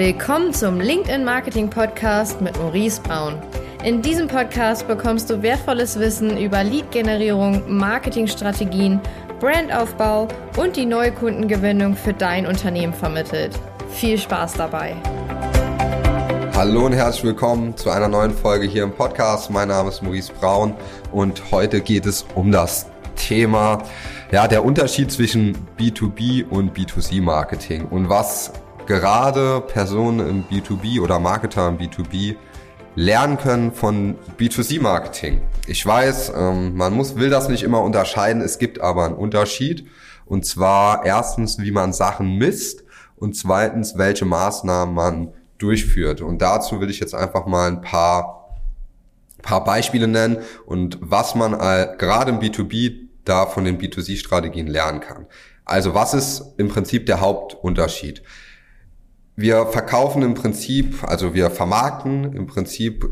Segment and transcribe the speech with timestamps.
[0.00, 3.34] Willkommen zum LinkedIn Marketing Podcast mit Maurice Braun.
[3.84, 8.98] In diesem Podcast bekommst du wertvolles Wissen über Lead-Generierung, Marketingstrategien,
[9.40, 10.26] Brandaufbau
[10.56, 13.60] und die neue Kundengewinnung für dein Unternehmen vermittelt.
[13.90, 14.96] Viel Spaß dabei!
[16.54, 19.50] Hallo und herzlich willkommen zu einer neuen Folge hier im Podcast.
[19.50, 20.72] Mein Name ist Maurice Braun
[21.12, 22.86] und heute geht es um das
[23.16, 23.82] Thema,
[24.32, 28.50] ja, der Unterschied zwischen B2B und B2C Marketing und was
[28.90, 32.34] gerade Personen im B2B oder Marketer im B2B
[32.96, 35.40] lernen können von B2C-Marketing.
[35.68, 39.86] Ich weiß, ähm, man muss, will das nicht immer unterscheiden, es gibt aber einen Unterschied.
[40.26, 42.82] Und zwar erstens, wie man Sachen misst
[43.14, 46.20] und zweitens, welche Maßnahmen man durchführt.
[46.20, 48.56] Und dazu will ich jetzt einfach mal ein paar,
[49.40, 55.26] paar Beispiele nennen und was man gerade im B2B da von den B2C-Strategien lernen kann.
[55.64, 58.24] Also was ist im Prinzip der Hauptunterschied?
[59.40, 63.10] Wir verkaufen im Prinzip, also wir vermarkten im Prinzip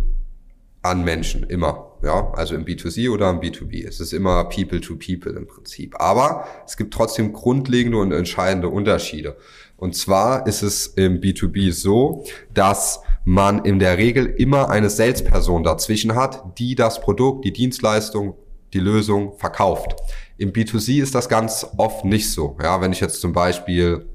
[0.82, 1.84] an Menschen immer.
[2.02, 3.84] Ja, also im B2C oder im B2B.
[3.86, 6.00] Es ist immer People to People im Prinzip.
[6.00, 9.36] Aber es gibt trotzdem grundlegende und entscheidende Unterschiede.
[9.76, 15.64] Und zwar ist es im B2B so, dass man in der Regel immer eine Salesperson
[15.64, 18.34] dazwischen hat, die das Produkt, die Dienstleistung,
[18.72, 19.96] die Lösung verkauft.
[20.36, 22.56] Im B2C ist das ganz oft nicht so.
[22.62, 24.06] Ja, wenn ich jetzt zum Beispiel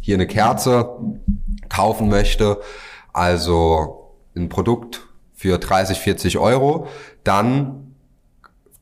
[0.00, 0.98] hier eine Kerze
[1.68, 2.58] kaufen möchte,
[3.12, 5.02] also ein Produkt
[5.34, 6.86] für 30, 40 Euro,
[7.24, 7.94] dann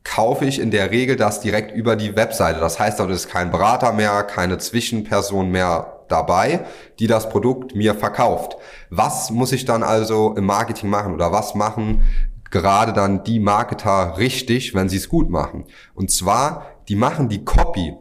[0.05, 2.61] kaufe ich in der Regel das direkt über die Webseite.
[2.61, 6.65] Das heißt, dort ist kein Berater mehr, keine Zwischenperson mehr dabei,
[6.99, 8.57] die das Produkt mir verkauft.
[8.91, 12.03] Was muss ich dann also im Marketing machen oder was machen
[12.51, 15.67] gerade dann die Marketer richtig, wenn sie es gut machen?
[15.95, 17.95] Und zwar, die machen die Copy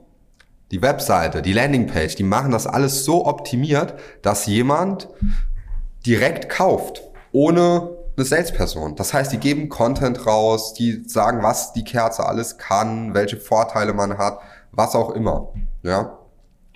[0.71, 5.07] die Webseite, die Landingpage, die machen das alles so optimiert, dass jemand
[6.05, 7.01] direkt kauft,
[7.31, 8.95] ohne eine Salesperson.
[8.95, 13.93] Das heißt, die geben Content raus, die sagen, was die Kerze alles kann, welche Vorteile
[13.93, 14.39] man hat,
[14.71, 15.53] was auch immer.
[15.83, 16.17] Ja.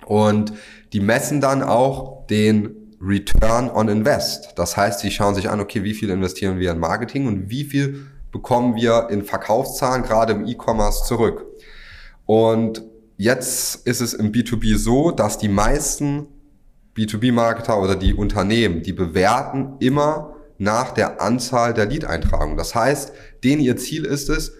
[0.06, 0.52] Und
[0.92, 4.52] die messen dann auch den Return on Invest.
[4.56, 7.64] Das heißt, sie schauen sich an, okay, wie viel investieren wir in Marketing und wie
[7.64, 11.44] viel bekommen wir in Verkaufszahlen gerade im E-Commerce zurück.
[12.26, 12.82] Und
[13.22, 16.26] Jetzt ist es im B2B so, dass die meisten
[16.96, 22.56] B2B-Marketer oder die Unternehmen, die bewerten immer nach der Anzahl der Lead-Eintragungen.
[22.56, 23.12] Das heißt,
[23.44, 24.54] denen ihr Ziel ist es,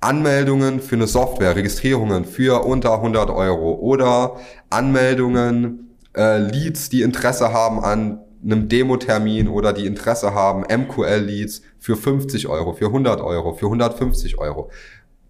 [0.00, 4.36] Anmeldungen für eine Software, Registrierungen für unter 100 Euro oder
[4.70, 11.96] Anmeldungen, äh, Leads, die Interesse haben an einem Demo-Termin oder die Interesse haben, MQL-Leads für
[11.96, 14.70] 50 Euro, für 100 Euro, für 150 Euro.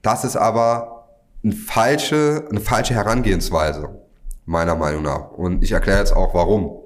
[0.03, 0.94] Das ist aber
[1.45, 3.91] eine falsche, eine falsche Herangehensweise,
[4.47, 5.31] meiner Meinung nach.
[5.33, 6.81] Und ich erkläre jetzt auch warum.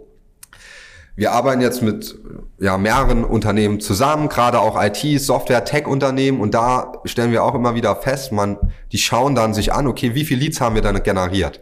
[1.14, 2.16] Wir arbeiten jetzt mit
[2.60, 7.74] ja, mehreren Unternehmen zusammen, gerade auch IT, Software, Tech-Unternehmen und da stellen wir auch immer
[7.74, 8.56] wieder fest, man,
[8.92, 11.60] die schauen dann sich an, okay, wie viele Leads haben wir dann generiert?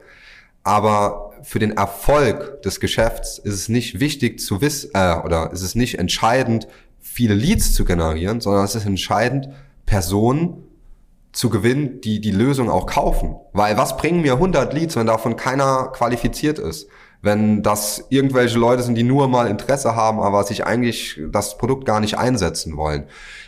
[0.62, 5.62] Aber für den Erfolg des Geschäfts ist es nicht wichtig zu wissen, äh, oder ist
[5.62, 6.68] es nicht entscheidend,
[7.00, 9.48] viele Leads zu generieren, sondern es ist entscheidend,
[9.86, 10.65] Personen
[11.36, 13.36] zu gewinnen, die die Lösung auch kaufen.
[13.52, 16.88] Weil was bringen mir 100 Leads, wenn davon keiner qualifiziert ist?
[17.20, 21.84] Wenn das irgendwelche Leute sind, die nur mal Interesse haben, aber sich eigentlich das Produkt
[21.84, 23.04] gar nicht einsetzen wollen.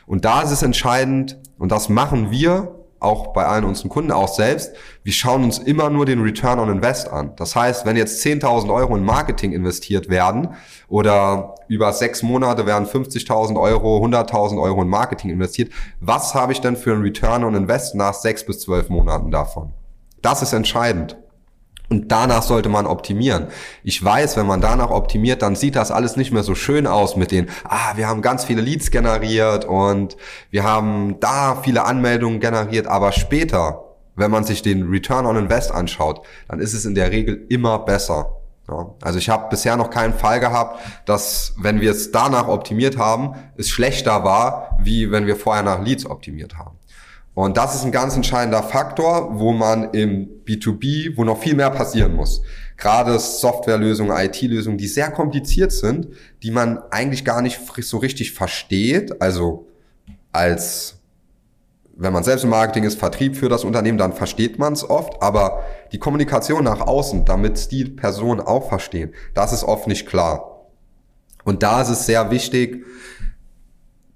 [0.06, 4.28] Und da ist es entscheidend, und das machen wir auch bei allen unseren Kunden auch
[4.28, 4.72] selbst,
[5.04, 7.32] wir schauen uns immer nur den Return on Invest an.
[7.36, 10.50] Das heißt, wenn jetzt 10.000 Euro in Marketing investiert werden
[10.88, 16.60] oder über sechs Monate werden 50.000 Euro, 100.000 Euro in Marketing investiert, was habe ich
[16.60, 19.72] denn für einen Return on Invest nach sechs bis zwölf Monaten davon?
[20.22, 21.16] Das ist entscheidend.
[21.90, 23.46] Und danach sollte man optimieren.
[23.82, 27.16] Ich weiß, wenn man danach optimiert, dann sieht das alles nicht mehr so schön aus
[27.16, 30.16] mit den, ah, wir haben ganz viele Leads generiert und
[30.50, 33.84] wir haben da viele Anmeldungen generiert, aber später,
[34.16, 37.78] wenn man sich den Return on Invest anschaut, dann ist es in der Regel immer
[37.78, 38.34] besser.
[38.68, 42.98] Ja, also ich habe bisher noch keinen Fall gehabt, dass wenn wir es danach optimiert
[42.98, 46.77] haben, es schlechter war, wie wenn wir vorher nach Leads optimiert haben.
[47.38, 51.70] Und das ist ein ganz entscheidender Faktor, wo man im B2B, wo noch viel mehr
[51.70, 52.42] passieren muss.
[52.76, 56.08] Gerade Softwarelösungen, IT-Lösungen, die sehr kompliziert sind,
[56.42, 59.22] die man eigentlich gar nicht so richtig versteht.
[59.22, 59.68] Also
[60.32, 60.96] als,
[61.94, 65.22] wenn man selbst im Marketing ist, Vertrieb für das Unternehmen, dann versteht man es oft.
[65.22, 65.62] Aber
[65.92, 70.66] die Kommunikation nach außen, damit die Personen auch verstehen, das ist oft nicht klar.
[71.44, 72.84] Und da ist es sehr wichtig,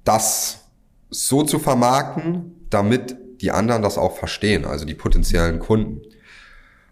[0.03, 0.65] das
[1.09, 6.03] so zu vermarkten, damit die anderen das auch verstehen, also die potenziellen Kunden.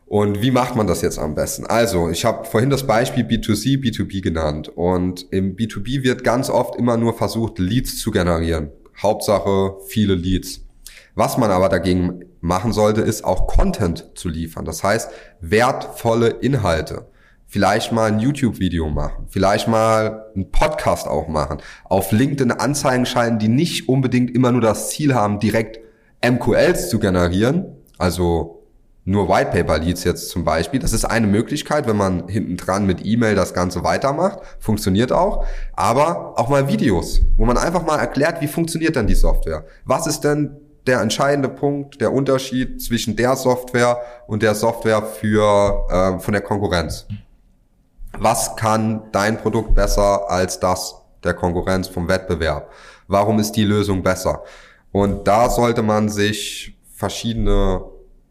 [0.06, 1.66] Und wie macht man das jetzt am besten?
[1.66, 4.68] Also, ich habe vorhin das Beispiel B2C, B2B genannt.
[4.68, 8.70] Und im B2B wird ganz oft immer nur versucht, Leads zu generieren.
[9.00, 10.62] Hauptsache viele Leads.
[11.14, 14.64] Was man aber dagegen machen sollte, ist auch Content zu liefern.
[14.64, 15.10] Das heißt,
[15.40, 17.06] wertvolle Inhalte.
[17.52, 23.40] Vielleicht mal ein YouTube-Video machen, vielleicht mal einen Podcast auch machen, auf LinkedIn Anzeigen schalten,
[23.40, 25.80] die nicht unbedingt immer nur das Ziel haben, direkt
[26.24, 27.64] MQLs zu generieren,
[27.98, 28.62] also
[29.04, 30.78] nur White Paper Leads jetzt zum Beispiel.
[30.78, 34.38] Das ist eine Möglichkeit, wenn man hinten dran mit E-Mail das Ganze weitermacht.
[34.60, 35.44] Funktioniert auch.
[35.72, 39.64] Aber auch mal Videos, wo man einfach mal erklärt, wie funktioniert denn die Software?
[39.84, 40.56] Was ist denn
[40.86, 43.98] der entscheidende Punkt, der Unterschied zwischen der Software
[44.28, 47.08] und der Software für, äh, von der Konkurrenz?
[48.18, 52.70] Was kann dein Produkt besser als das der Konkurrenz vom Wettbewerb?
[53.08, 54.42] Warum ist die Lösung besser?
[54.92, 57.82] Und da sollte man sich verschiedene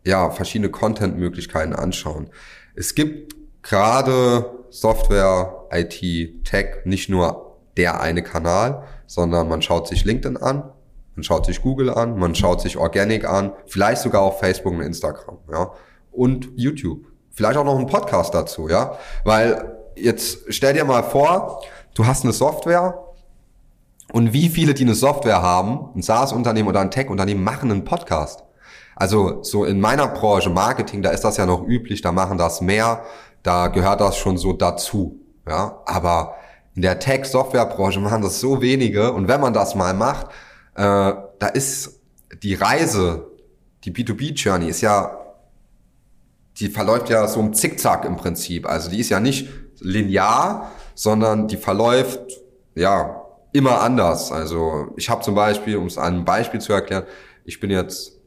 [0.04, 2.30] ja, verschiedene Content-Möglichkeiten anschauen.
[2.76, 10.06] Es gibt gerade Software, IT, Tech nicht nur der eine Kanal, sondern man schaut sich
[10.06, 10.72] LinkedIn an,
[11.16, 14.82] man schaut sich Google an, man schaut sich Organic an, vielleicht sogar auf Facebook und
[14.82, 15.72] Instagram, ja,
[16.12, 17.06] und YouTube.
[17.32, 21.62] Vielleicht auch noch ein Podcast dazu, ja, weil jetzt stell dir mal vor,
[21.94, 22.98] du hast eine Software
[24.12, 28.44] und wie viele, die eine Software haben, ein SaaS-Unternehmen oder ein Tech-Unternehmen, machen einen Podcast.
[28.96, 32.60] Also so in meiner Branche Marketing, da ist das ja noch üblich, da machen das
[32.60, 33.04] mehr,
[33.44, 35.20] da gehört das schon so dazu.
[35.48, 36.36] Ja, aber
[36.76, 40.28] in der Tech-Software-Branche machen das so wenige und wenn man das mal macht,
[40.76, 42.02] äh, da ist
[42.44, 43.28] die Reise,
[43.84, 45.18] die B2B-Journey ist ja,
[46.60, 48.68] die verläuft ja so im Zickzack im Prinzip.
[48.68, 49.48] Also die ist ja nicht
[49.80, 52.20] linear, sondern die verläuft
[52.76, 53.22] ja
[53.54, 54.32] immer anders.
[54.32, 57.06] Also ich habe zum Beispiel, um es an einem Beispiel zu erklären,
[57.46, 58.20] ich bin jetzt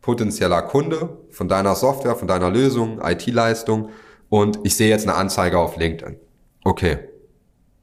[0.00, 3.90] potenzieller Kunde von deiner Software, von deiner Lösung, IT-Leistung
[4.28, 6.16] und ich sehe jetzt eine Anzeige auf LinkedIn.
[6.64, 6.98] Okay,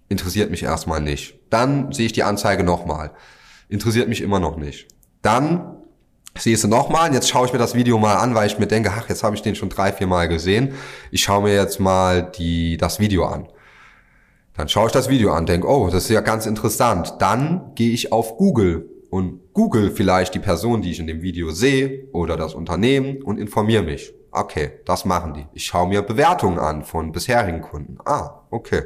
[0.09, 1.39] interessiert mich erstmal nicht.
[1.49, 3.11] Dann sehe ich die Anzeige nochmal.
[3.69, 4.87] Interessiert mich immer noch nicht.
[5.21, 5.80] Dann
[6.37, 8.67] sehe ich sie nochmal jetzt schaue ich mir das Video mal an, weil ich mir
[8.67, 10.73] denke, ach, jetzt habe ich den schon drei, vier Mal gesehen.
[11.11, 13.47] Ich schaue mir jetzt mal die, das Video an.
[14.55, 17.15] Dann schaue ich das Video an, denke, oh, das ist ja ganz interessant.
[17.19, 21.51] Dann gehe ich auf Google und google vielleicht die Person, die ich in dem Video
[21.51, 24.13] sehe oder das Unternehmen und informiere mich.
[24.31, 25.45] Okay, das machen die.
[25.53, 27.97] Ich schaue mir Bewertungen an von bisherigen Kunden.
[28.05, 28.83] Ah, okay.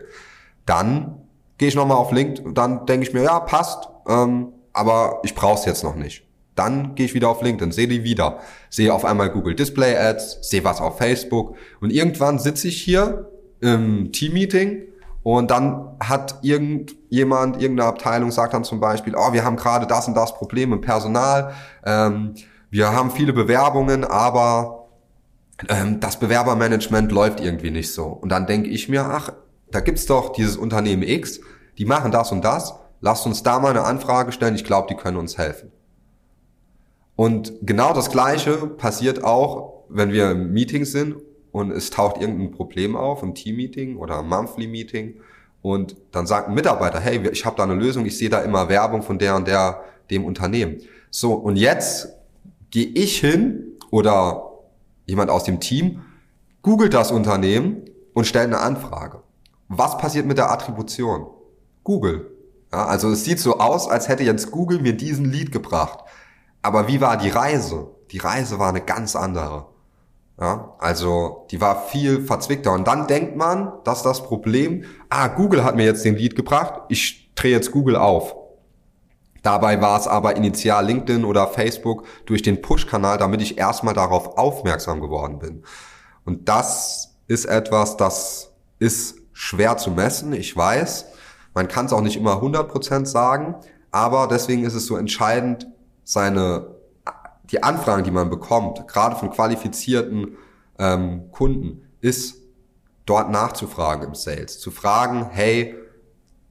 [0.66, 1.22] Dann
[1.58, 5.60] gehe ich nochmal auf LinkedIn, dann denke ich mir, ja, passt, ähm, aber ich brauche
[5.60, 6.25] es jetzt noch nicht.
[6.56, 10.50] Dann gehe ich wieder auf LinkedIn, sehe die wieder, sehe auf einmal Google Display Ads,
[10.50, 11.56] sehe was auf Facebook.
[11.82, 13.30] Und irgendwann sitze ich hier
[13.62, 14.84] im Team-Meeting
[15.26, 20.08] und dann hat irgendjemand, irgendeine Abteilung sagt dann zum Beispiel, oh, wir haben gerade das
[20.08, 21.52] und das Problem im Personal,
[21.84, 22.36] ähm,
[22.70, 24.88] wir haben viele Bewerbungen, aber
[25.68, 28.06] ähm, das Bewerbermanagement läuft irgendwie nicht so.
[28.06, 29.32] Und dann denke ich mir, ach,
[29.72, 31.40] da gibt's doch dieses Unternehmen X,
[31.78, 34.96] die machen das und das, lasst uns da mal eine Anfrage stellen, ich glaube, die
[34.96, 35.72] können uns helfen.
[37.16, 41.16] Und genau das Gleiche passiert auch, wenn wir im Meeting sind
[41.52, 45.16] und es taucht irgendein Problem auf im Team-Meeting oder im Monthly-Meeting
[45.62, 48.70] und dann sagt ein Mitarbeiter, hey, ich habe da eine Lösung, ich sehe da immer
[48.70, 50.78] Werbung von der und der, dem Unternehmen.
[51.10, 52.10] So, und jetzt
[52.72, 54.52] gehe ich hin oder
[55.06, 56.02] jemand aus dem Team,
[56.62, 59.22] googelt das Unternehmen und stellt eine Anfrage.
[59.68, 61.28] Was passiert mit der Attribution?
[61.84, 62.32] Google.
[62.72, 66.00] Ja, also es sieht so aus, als hätte jetzt Google mir diesen Lead gebracht.
[66.66, 67.92] Aber wie war die Reise?
[68.10, 69.68] Die Reise war eine ganz andere.
[70.42, 72.72] Ja, also die war viel verzwickter.
[72.72, 76.82] Und dann denkt man, dass das Problem, ah, Google hat mir jetzt den Lead gebracht,
[76.90, 78.36] ich drehe jetzt Google auf.
[79.44, 84.36] Dabei war es aber initial LinkedIn oder Facebook durch den Push-Kanal, damit ich erstmal darauf
[84.36, 85.64] aufmerksam geworden bin.
[86.26, 91.06] Und das ist etwas, das ist schwer zu messen, ich weiß.
[91.54, 93.54] Man kann es auch nicht immer 100% sagen,
[93.92, 95.68] aber deswegen ist es so entscheidend,
[96.06, 96.76] seine
[97.52, 100.38] die Anfragen, die man bekommt, gerade von qualifizierten
[100.80, 102.38] ähm, Kunden, ist
[103.06, 104.60] dort nachzufragen im Sales.
[104.60, 105.76] Zu fragen, hey,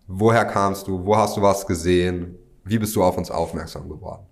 [0.07, 1.05] woher kamst du?
[1.05, 2.37] Wo hast du was gesehen?
[2.65, 4.27] Wie bist du auf uns aufmerksam geworden?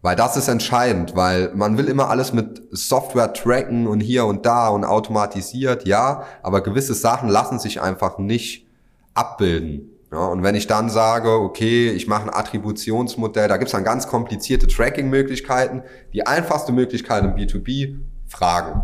[0.00, 4.46] Weil das ist entscheidend, weil man will immer alles mit Software tracken und hier und
[4.46, 8.68] da und automatisiert, ja, aber gewisse Sachen lassen sich einfach nicht
[9.14, 9.90] abbilden.
[10.10, 13.84] Ja, und wenn ich dann sage, okay, ich mache ein Attributionsmodell, da gibt es dann
[13.84, 15.82] ganz komplizierte Tracking-Möglichkeiten.
[16.14, 18.82] Die einfachste Möglichkeit im B2B, Fragen.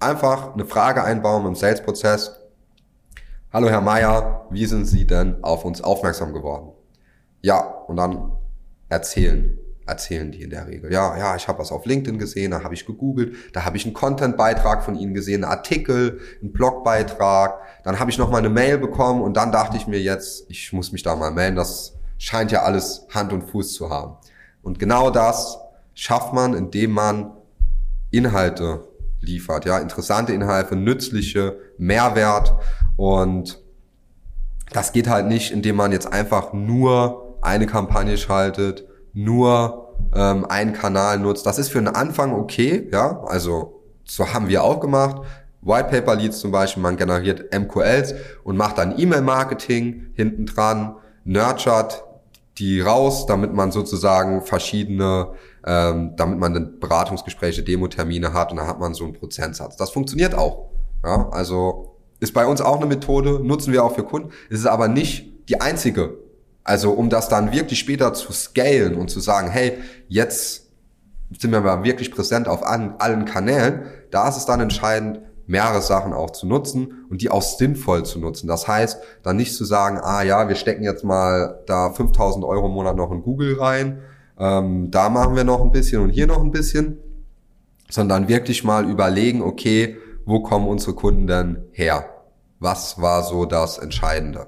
[0.00, 2.40] Einfach eine Frage einbauen im Sales-Prozess.
[3.52, 6.72] Hallo Herr Meier, wie sind Sie denn auf uns aufmerksam geworden?
[7.42, 8.32] Ja, und dann
[8.88, 9.56] erzählen.
[9.90, 10.92] Erzählen die in der Regel.
[10.92, 13.84] Ja, ja, ich habe was auf LinkedIn gesehen, da habe ich gegoogelt, da habe ich
[13.84, 18.48] einen Content-Beitrag von ihnen gesehen, einen Artikel, einen Blogbeitrag, dann habe ich noch mal eine
[18.48, 21.96] Mail bekommen und dann dachte ich mir jetzt, ich muss mich da mal melden, das
[22.18, 24.16] scheint ja alles Hand und Fuß zu haben.
[24.62, 25.58] Und genau das
[25.94, 27.32] schafft man, indem man
[28.10, 28.86] Inhalte
[29.20, 32.54] liefert, ja, interessante Inhalte, nützliche, Mehrwert
[32.96, 33.60] und
[34.72, 40.72] das geht halt nicht, indem man jetzt einfach nur eine Kampagne schaltet, nur ähm, einen
[40.72, 41.46] Kanal nutzt.
[41.46, 45.22] Das ist für einen Anfang okay, ja, also so haben wir auch gemacht.
[45.62, 48.14] White Paper Leads zum Beispiel, man generiert MQLs
[48.44, 52.02] und macht dann E-Mail-Marketing hinten dran, nurtured
[52.58, 55.28] die raus, damit man sozusagen verschiedene,
[55.66, 59.76] ähm, damit man dann Beratungsgespräche, Demo-Termine hat und dann hat man so einen Prozentsatz.
[59.76, 60.70] Das funktioniert auch.
[61.04, 64.30] Ja, also ist bei uns auch eine Methode, nutzen wir auch für Kunden.
[64.50, 66.18] Es ist aber nicht die einzige.
[66.70, 70.70] Also um das dann wirklich später zu scalen und zu sagen, hey, jetzt
[71.36, 76.12] sind wir mal wirklich präsent auf allen Kanälen, da ist es dann entscheidend, mehrere Sachen
[76.12, 78.46] auch zu nutzen und die auch sinnvoll zu nutzen.
[78.46, 82.66] Das heißt, dann nicht zu sagen, ah ja, wir stecken jetzt mal da 5000 Euro
[82.66, 83.98] im Monat noch in Google rein,
[84.38, 86.98] ähm, da machen wir noch ein bisschen und hier noch ein bisschen,
[87.88, 92.04] sondern wirklich mal überlegen, okay, wo kommen unsere Kunden denn her?
[92.60, 94.46] Was war so das Entscheidende?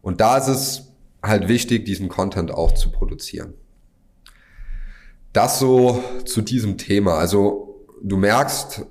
[0.00, 0.93] Und da ist es
[1.24, 3.54] halt wichtig, diesen Content auch zu produzieren.
[5.32, 7.14] Das so zu diesem Thema.
[7.14, 8.86] Also du merkst,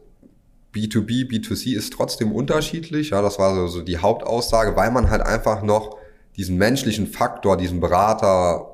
[0.74, 3.12] B2B, B2C ist trotzdem unterschiedlich.
[3.12, 5.98] Ja, das war so, so die Hauptaussage, weil man halt einfach noch
[6.36, 8.74] diesen menschlichen Faktor, diesen Berater,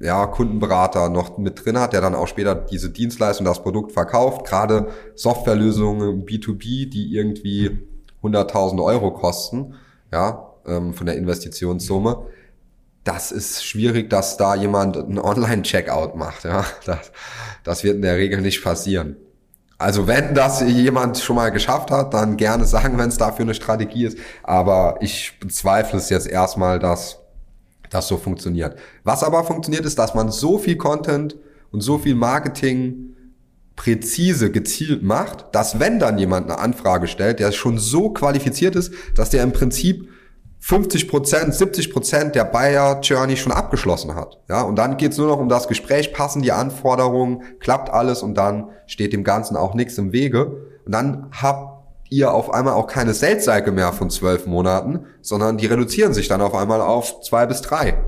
[0.00, 4.46] ja, Kundenberater noch mit drin hat, der dann auch später diese Dienstleistung, das Produkt verkauft.
[4.46, 7.78] Gerade Softwarelösungen B2B, die irgendwie
[8.22, 9.74] 100.000 Euro kosten,
[10.12, 12.26] ja, ähm, von der Investitionssumme.
[13.04, 16.64] Das ist schwierig, dass da jemand einen Online-Checkout macht, ja.
[16.84, 17.12] Das,
[17.64, 19.16] das wird in der Regel nicht passieren.
[19.78, 23.54] Also wenn das jemand schon mal geschafft hat, dann gerne sagen, wenn es dafür eine
[23.54, 24.18] Strategie ist.
[24.42, 27.18] Aber ich bezweifle es jetzt erstmal, dass
[27.88, 28.76] das so funktioniert.
[29.04, 31.36] Was aber funktioniert, ist, dass man so viel Content
[31.70, 33.14] und so viel Marketing
[33.76, 38.92] präzise, gezielt macht, dass wenn dann jemand eine Anfrage stellt, der schon so qualifiziert ist,
[39.14, 40.08] dass der im Prinzip
[40.60, 44.38] 50 Prozent, 70 Prozent der Buyer Journey schon abgeschlossen hat.
[44.48, 48.34] Ja, und dann geht's nur noch um das Gespräch, passen die Anforderungen, klappt alles und
[48.34, 50.46] dann steht dem Ganzen auch nichts im Wege.
[50.84, 51.78] Und dann habt
[52.10, 56.28] ihr auf einmal auch keine Sales Cycle mehr von zwölf Monaten, sondern die reduzieren sich
[56.28, 57.98] dann auf einmal auf zwei bis drei.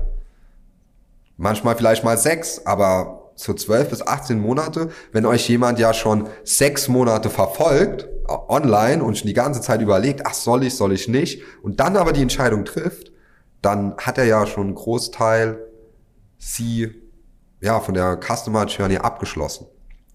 [1.37, 6.27] Manchmal vielleicht mal sechs, aber so zwölf bis 18 Monate, wenn euch jemand ja schon
[6.43, 11.07] sechs Monate verfolgt, online und schon die ganze Zeit überlegt, ach soll ich, soll ich
[11.07, 13.11] nicht, und dann aber die Entscheidung trifft,
[13.61, 15.59] dann hat er ja schon einen Großteil
[16.37, 16.89] sie
[17.61, 19.67] ja von der Customer Journey abgeschlossen.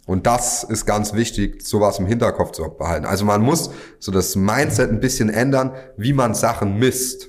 [0.06, 3.06] Und das ist ganz wichtig, sowas im Hinterkopf zu behalten.
[3.06, 7.28] Also man muss so das Mindset ein bisschen ändern, wie man Sachen misst.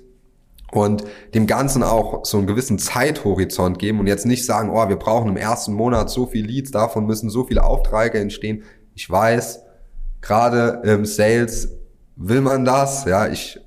[0.71, 4.97] Und dem Ganzen auch so einen gewissen Zeithorizont geben und jetzt nicht sagen, oh, wir
[4.97, 8.63] brauchen im ersten Monat so viel Leads, davon müssen so viele Aufträge entstehen.
[8.93, 9.62] Ich weiß,
[10.19, 11.69] gerade im Sales
[12.17, 13.05] will man das.
[13.05, 13.59] Ja, ich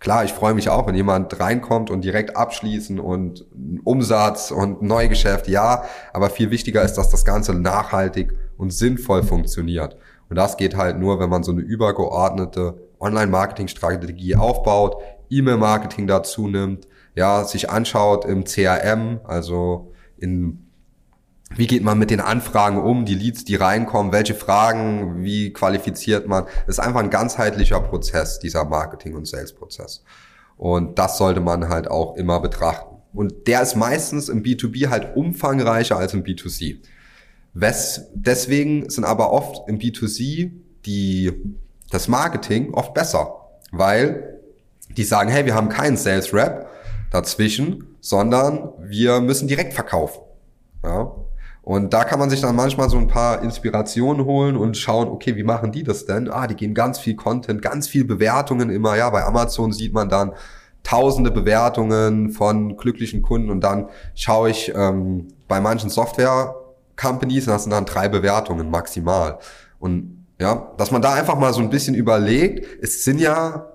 [0.00, 3.46] klar, ich freue mich auch, wenn jemand reinkommt und direkt abschließen und
[3.84, 9.96] Umsatz und Neugeschäft, ja, aber viel wichtiger ist, dass das Ganze nachhaltig und sinnvoll funktioniert.
[10.28, 16.86] Und das geht halt nur, wenn man so eine übergeordnete Online-Marketing-Strategie aufbaut, E-Mail-Marketing dazu nimmt,
[17.14, 20.66] ja, sich anschaut im CRM, also in
[21.56, 26.28] wie geht man mit den Anfragen um, die Leads, die reinkommen, welche Fragen, wie qualifiziert
[26.28, 26.44] man.
[26.66, 30.04] Das ist einfach ein ganzheitlicher Prozess, dieser Marketing- und Sales-Prozess.
[30.56, 32.96] Und das sollte man halt auch immer betrachten.
[33.12, 36.78] Und der ist meistens im B2B halt umfangreicher als im B2C.
[37.52, 40.52] Wes deswegen sind aber oft im B2C
[40.86, 41.32] die,
[41.90, 44.39] das Marketing oft besser, weil
[44.96, 46.66] die sagen, hey, wir haben keinen Sales Rep
[47.10, 50.20] dazwischen, sondern wir müssen direkt verkaufen.
[50.82, 51.12] Ja,
[51.62, 55.36] und da kann man sich dann manchmal so ein paar Inspirationen holen und schauen, okay,
[55.36, 56.30] wie machen die das denn?
[56.30, 58.96] Ah, die geben ganz viel Content, ganz viel Bewertungen immer.
[58.96, 60.32] Ja, bei Amazon sieht man dann
[60.82, 67.72] tausende Bewertungen von glücklichen Kunden und dann schaue ich ähm, bei manchen Software-Companies, das sind
[67.72, 69.38] dann drei Bewertungen maximal.
[69.78, 73.70] Und ja, dass man da einfach mal so ein bisschen überlegt, es sind ja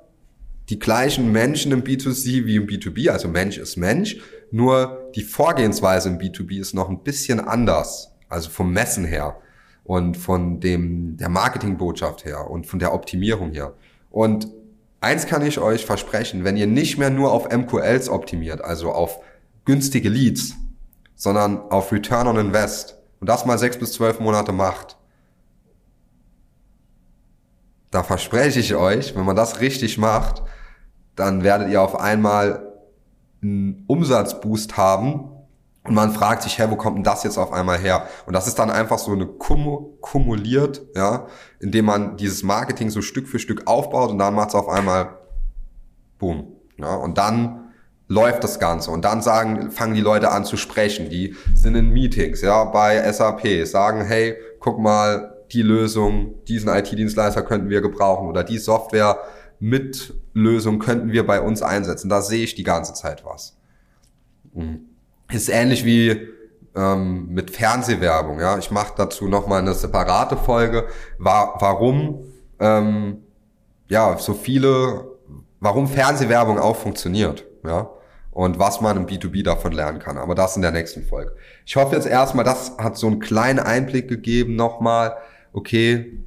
[0.70, 4.18] die gleichen Menschen im B2C wie im B2B, also Mensch ist Mensch,
[4.52, 9.38] nur die Vorgehensweise im B2B ist noch ein bisschen anders, also vom Messen her
[9.84, 13.74] und von dem der Marketingbotschaft her und von der Optimierung her.
[14.10, 14.48] Und
[15.02, 19.20] eins kann ich euch versprechen, wenn ihr nicht mehr nur auf MQLs optimiert, also auf
[19.66, 20.56] günstige Leads,
[21.16, 24.95] sondern auf Return on Invest und das mal sechs bis zwölf Monate macht,
[27.96, 30.44] da verspreche ich euch, wenn man das richtig macht,
[31.16, 32.74] dann werdet ihr auf einmal
[33.42, 35.32] einen Umsatzboost haben
[35.86, 38.08] und man fragt sich, hä, wo kommt denn das jetzt auf einmal her?
[38.26, 41.28] Und das ist dann einfach so eine Kum kumuliert, ja,
[41.60, 45.20] indem man dieses Marketing so Stück für Stück aufbaut und dann macht es auf einmal
[46.20, 46.48] boom.
[46.78, 47.72] Ja, und dann
[48.10, 51.10] läuft das Ganze und dann sagen, fangen die Leute an zu sprechen.
[51.10, 57.44] Die sind in Meetings, ja, bei SAP, sagen, hey, guck mal, die Lösung, diesen IT-Dienstleister
[57.44, 59.20] könnten wir gebrauchen oder die Software
[59.60, 62.10] mit Lösung könnten wir bei uns einsetzen.
[62.10, 63.58] Da sehe ich die ganze Zeit was.
[65.32, 66.28] Ist ähnlich wie
[66.76, 68.40] ähm, mit Fernsehwerbung.
[68.40, 70.86] Ja, ich mache dazu noch mal eine separate Folge.
[71.18, 72.26] War, warum
[72.60, 73.24] ähm,
[73.88, 75.06] ja so viele,
[75.60, 77.46] warum Fernsehwerbung auch funktioniert.
[77.66, 77.90] Ja,
[78.36, 80.18] und was man im B2B davon lernen kann.
[80.18, 81.34] Aber das in der nächsten Folge.
[81.66, 85.16] Ich hoffe jetzt erstmal, das hat so einen kleinen Einblick gegeben nochmal.
[85.54, 86.20] Okay,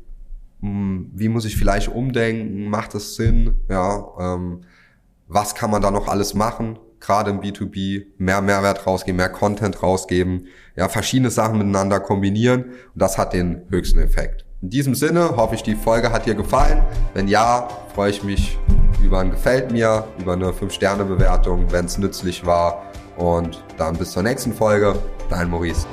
[0.62, 2.70] hm, wie muss ich vielleicht umdenken?
[2.70, 3.60] Macht es Sinn?
[3.68, 4.62] Ja, ähm,
[5.26, 6.78] was kann man da noch alles machen?
[6.98, 10.46] Gerade im B2B mehr Mehrwert rausgeben, mehr Content rausgeben,
[10.76, 14.46] ja, verschiedene Sachen miteinander kombinieren und das hat den höchsten Effekt.
[14.62, 16.82] In diesem Sinne hoffe ich, die Folge hat dir gefallen.
[17.12, 18.58] Wenn ja, freue ich mich
[19.02, 22.82] über ein Gefällt mir, über eine 5-Sterne-Bewertung, wenn es nützlich war.
[23.16, 24.94] Und dann bis zur nächsten Folge.
[25.28, 25.86] Dein Maurice.